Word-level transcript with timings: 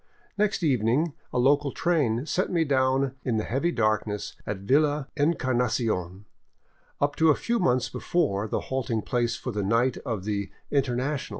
Next 0.35 0.63
evening 0.63 1.13
a 1.31 1.37
local 1.37 1.71
train 1.71 2.25
set 2.25 2.49
me 2.51 2.63
down 2.63 3.13
in 3.23 3.37
the 3.37 3.43
heavy 3.43 3.71
darkness 3.71 4.35
at 4.47 4.61
Villa 4.61 5.07
Encarnacion, 5.15 6.25
up 6.99 7.15
to 7.17 7.29
a 7.29 7.35
few 7.35 7.59
months 7.59 7.87
before 7.87 8.47
the 8.47 8.61
halting 8.61 9.03
place 9.03 9.35
for 9.35 9.51
the 9.51 9.61
night 9.61 9.97
of 9.97 10.23
the" 10.23 10.49
Internacional." 10.71 11.29